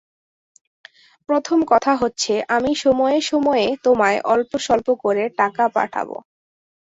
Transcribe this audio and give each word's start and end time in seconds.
প্রথম 1.29 1.59
কথা 1.71 1.93
হচ্ছে, 1.95 2.33
আমি 2.55 2.71
সময়ে 2.75 3.17
সময়ে 3.21 3.65
তোমায় 3.83 4.19
অল্প 4.25 4.51
স্বল্প 4.57 4.87
করে 5.03 5.23
টাকা 5.39 5.65
পাঠাব। 5.75 6.09